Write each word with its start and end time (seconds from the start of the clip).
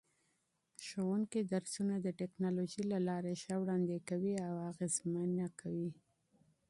ښوونکي 0.85 1.39
درسونه 1.53 1.95
د 1.99 2.07
ټکنالوژۍ 2.19 2.83
له 2.93 2.99
لارې 3.07 3.33
ښه 3.43 3.55
وړاندې 3.61 3.97
کوي 4.09 4.35
او 4.47 4.55
اغېزمنه 4.71 5.47
کوي. 5.59 5.89